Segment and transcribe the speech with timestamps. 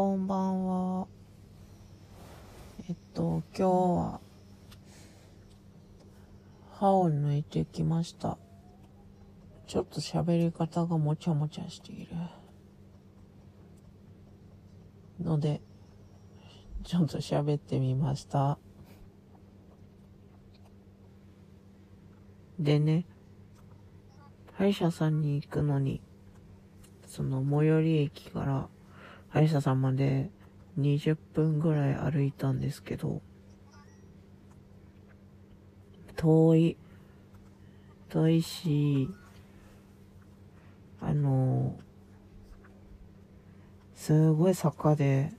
[0.00, 1.06] こんばんは。
[2.88, 4.20] えっと、今日は、
[6.72, 8.38] 歯を抜いてきました。
[9.66, 12.12] ちょっと喋り方がもちゃもちゃしている。
[15.20, 15.60] ので、
[16.82, 18.58] ちょっと喋ってみました。
[22.58, 23.04] でね、
[24.54, 26.00] 歯医者さんに行くのに、
[27.06, 28.70] その最寄り駅から
[29.30, 30.30] 歯医者さんまで
[30.78, 33.22] 20分ぐらい歩いたんですけど、
[36.16, 36.76] 遠い、
[38.08, 39.08] 遠いし、
[41.00, 41.78] あの、
[43.94, 45.32] すごい坂で、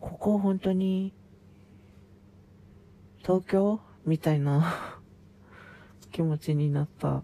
[0.00, 1.12] ここ本当に、
[3.18, 3.80] 東京？
[4.06, 5.00] みたいな
[6.12, 7.22] 気持ちになった。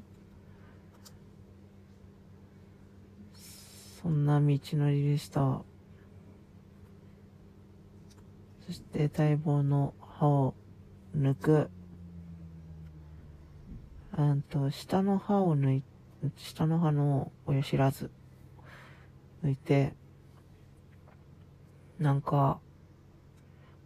[4.05, 5.62] そんな道のりでした。
[8.66, 10.55] そして待望の歯を
[11.16, 11.70] 抜く。
[14.19, 15.82] うんと、下の歯を抜い、
[16.36, 18.10] 下の歯の親知らず
[19.42, 19.94] 抜いて、
[21.98, 22.60] なんか、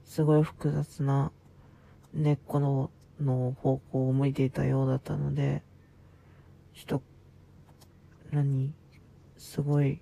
[0.05, 1.30] すごい複雑な
[2.12, 5.62] 根っこのの方向を向いていたようだったので、
[6.74, 7.02] ちょっと、
[8.33, 8.74] 何？
[9.36, 10.00] すごい、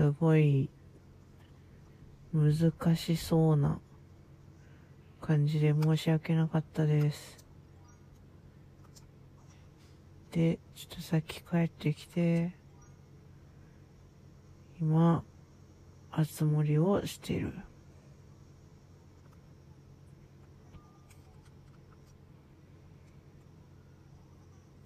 [0.00, 0.70] すごい
[2.32, 3.78] 難しそうな
[5.20, 7.44] 感じで申し訳なかったです。
[10.30, 12.56] で、ちょっとさっき帰ってきて、
[14.80, 15.22] 今、
[16.10, 17.52] あつ森をしてる。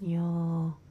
[0.02, 0.84] いやー。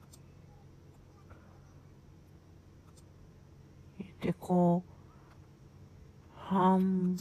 [4.24, 7.18] で、こう、半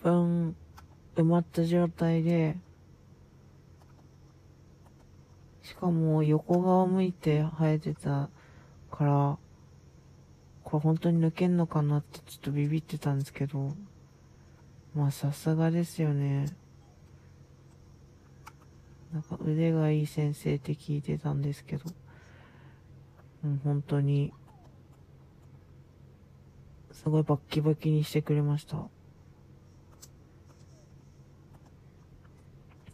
[0.00, 0.54] 分
[1.16, 2.56] 埋まった状態で、
[5.62, 8.30] しかも横側向いて生えてた
[8.92, 9.38] から、
[10.62, 13.74] これ本当に抜けんのかなってちょっとビビってたんですけど、
[14.94, 16.46] まあさすがですよね。
[19.12, 21.86] なんか腕がいい先生って聞いてたんですけど、
[23.42, 24.32] もう本当に、
[26.92, 28.86] すごいバッキバキにしてくれました。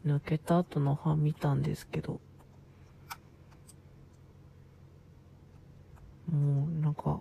[0.06, 2.20] 抜けた後の歯見たんですけど、
[6.32, 7.20] もうなんか、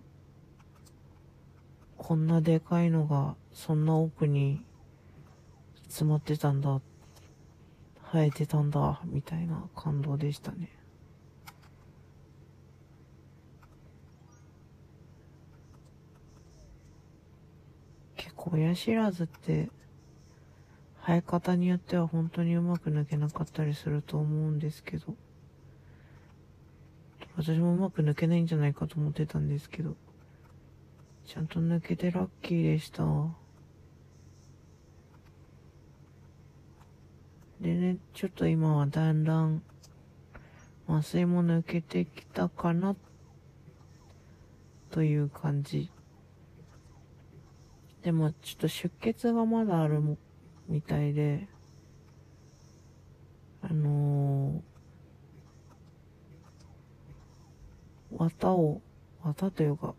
[1.98, 4.64] こんなでかいのがそんな奥に
[5.88, 6.80] 詰まってたんだ、
[8.14, 10.77] 生えてたんだ、みたいな感動でしたね。
[18.52, 19.70] 親知らずって
[21.06, 25.16] 生え方によっては本当にうまく抜けなかったりすると思うんですけど。
[27.36, 29.96] 私もうまく抜けないんじゃないかと思ってたんですけど。
[31.26, 33.04] ちゃんと抜けてラッキーでした。
[37.60, 39.62] でねちょっと今はだんだん
[40.88, 42.96] 麻酔も抜けてきたかな
[44.92, 45.90] という感じ。
[48.08, 50.18] でもちょっと出血がまだあるも
[50.70, 51.50] みたいで、
[53.62, 58.82] あのー、綿を、
[59.26, 59.94] 綿というか、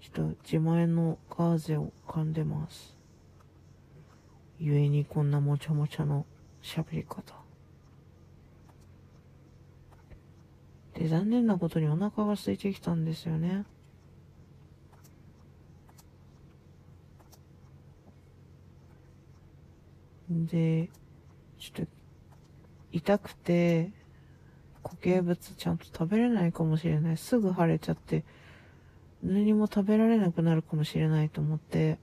[0.00, 2.96] ちょっと自前のガーゼを噛んでます。
[4.58, 6.24] ゆえにこんなもちゃもちゃの
[6.62, 7.34] 喋り方。
[10.94, 13.66] で、残念なことにお腹が空いてきたんですよね。
[20.46, 20.88] で、
[21.58, 21.92] ちょっと、
[22.92, 23.90] 痛くて、
[24.82, 27.16] 固形物ちゃんと食べれないかもしれない。
[27.16, 28.24] すぐ腫れちゃって、
[29.22, 31.98] 何も食べられなくなるかもしれないと思って、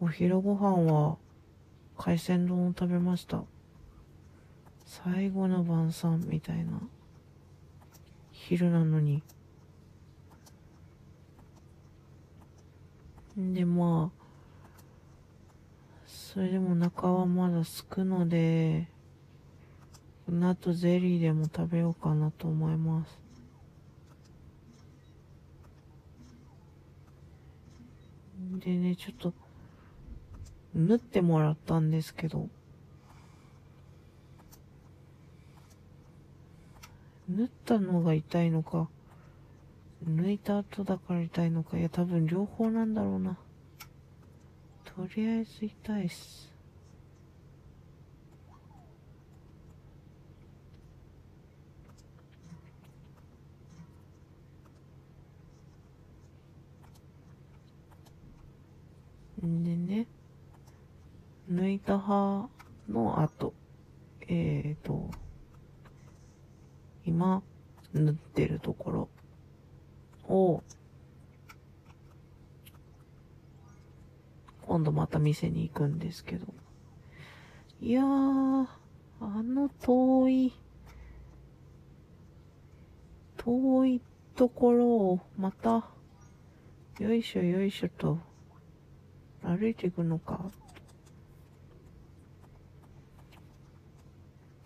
[0.00, 1.16] お昼ご飯は
[1.96, 3.42] 海鮮丼を食べました。
[4.84, 6.80] 最後の晩餐みたいな。
[8.30, 9.22] 昼なのに。
[13.36, 14.21] で、まあ、
[16.32, 18.88] それでもお腹はまだすくので、
[20.24, 23.18] この後ゼリーでも食べようかなと思います。
[28.64, 29.34] でね、ちょっと、
[30.74, 32.48] 縫ってもらったんですけど、
[37.28, 38.88] 縫ったのが痛いのか、
[40.08, 43.36] 抜いた後だから痛いのか、いや多分両方なんだろうな。
[44.94, 46.52] とりあえず痛いっす。
[59.46, 60.06] んでね、
[61.50, 62.48] 抜いた歯
[62.88, 63.54] の後、
[64.28, 65.10] えーと、
[67.04, 67.42] 今、
[67.92, 69.08] 縫ってるところ
[70.28, 70.62] を、
[74.72, 76.46] 今度また店に行くんですけど、
[77.78, 78.66] いやー、
[79.20, 80.54] あの遠い、
[83.36, 84.00] 遠い
[84.34, 85.90] ところをまた、
[87.00, 88.18] よいしょよいしょと、
[89.42, 90.50] 歩いていくのか。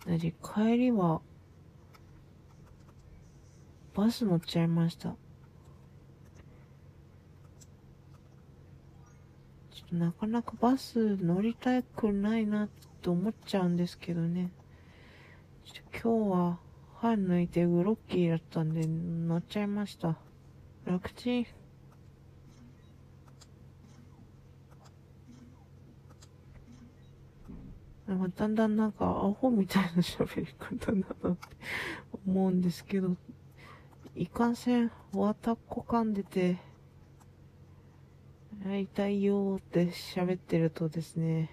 [0.05, 1.19] なじ、帰りは、
[3.93, 5.17] バス乗っちゃいました。
[9.76, 12.69] ちょっなかなかバス乗りたくないなっ
[13.01, 14.51] て思っちゃうんですけどね。
[15.93, 16.59] 今日は
[16.95, 20.17] 歯抜いてグロッキーだったんで乗っちゃいました。
[20.85, 21.45] 楽ちん。
[28.35, 31.47] だんだんなんかアホみたいな喋り方だなって
[32.25, 33.15] 思うんですけど、
[34.15, 36.57] いかんせん、わたっこ噛んでて、
[38.75, 41.51] 痛いよーって喋ってるとですね、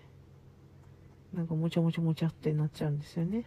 [1.32, 3.44] なんかもちゃもちゃもちゃってなっちゃうんですよね。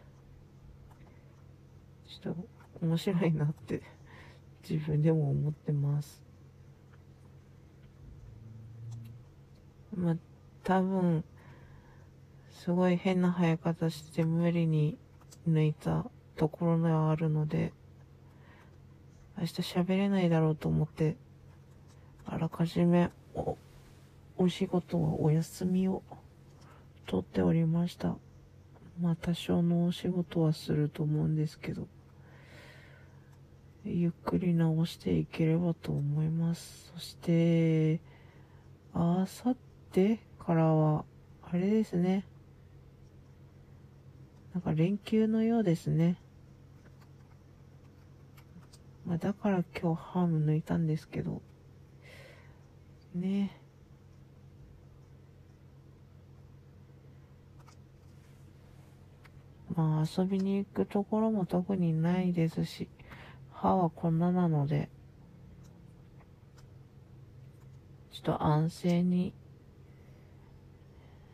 [2.07, 2.47] ちょっと
[2.81, 3.81] 面白いなって
[4.69, 6.21] 自分でも思ってます。
[9.95, 10.15] まあ、
[10.63, 11.23] 多分、
[12.51, 14.97] すごい変な生え方して無理に
[15.49, 16.05] 抜いた
[16.35, 17.73] ところがあるので、
[19.37, 21.17] 明日喋れないだろうと思って、
[22.25, 23.09] あらかじめ
[24.37, 26.01] お、仕事はお休みを
[27.05, 28.15] 取っておりました。
[29.01, 31.87] まあ多少のお仕事はすると思うんですけど、
[33.85, 36.91] ゆっくり直していければと思います。
[36.93, 37.99] そして、
[38.93, 39.55] あさっ
[39.91, 41.05] てからは、
[41.43, 42.25] あれですね。
[44.53, 46.17] なんか連休のようですね。
[49.05, 51.41] まあ、だから今日ハーム抜いたんですけど、
[53.19, 53.51] ね
[59.75, 62.87] まあ遊びに行くところも特にないですし、
[63.51, 64.89] 歯はこんななので、
[68.11, 69.33] ちょっと安静に、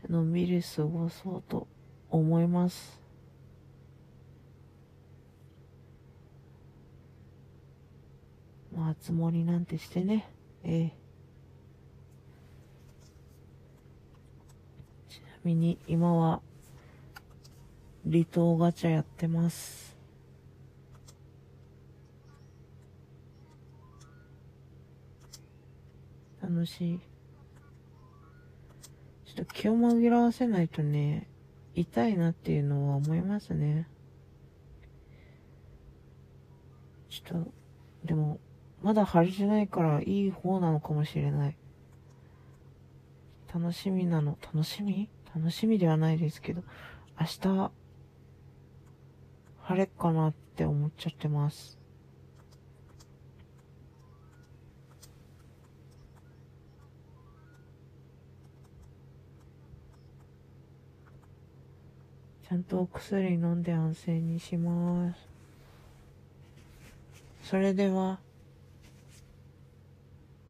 [0.10, 1.68] のんびり過ごそうと
[2.10, 3.00] 思います。
[8.76, 10.30] まあ、つもりなんてしてね。
[10.64, 10.94] ええ
[15.08, 16.42] ちなみに今は、
[18.10, 19.96] 離島ガチャやってます。
[26.42, 27.00] 楽しい。
[29.26, 31.28] ちょっと気を紛らわせないとね、
[31.76, 33.88] 痛いなっていうのは思いますね。
[37.10, 37.52] ちょっと、
[38.06, 38.40] でも、
[38.82, 41.58] まだ腫れてないからいい方なのかもしれない。
[43.54, 44.38] 楽しみなの。
[44.42, 45.10] 楽しみ？
[45.36, 46.64] 楽しみではないですけど、
[47.20, 47.72] 明日、
[49.62, 51.80] 晴れっかなって思っちゃってます。
[62.48, 65.28] ちゃんとお薬飲んで安静にします。
[67.42, 68.23] それでは。